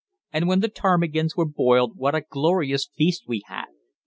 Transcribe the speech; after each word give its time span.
And 0.33 0.47
when 0.47 0.61
the 0.61 0.67
ptarmigans 0.67 1.37
were 1.37 1.45
boiled 1.45 1.95
what 1.95 2.15
a 2.15 2.21
glorious 2.21 2.89
feast 2.97 3.25
we 3.27 3.43
had! 3.45 3.67